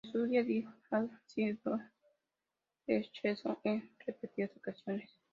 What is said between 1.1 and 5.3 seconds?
ha sido rehecho en repetidas ocasiones.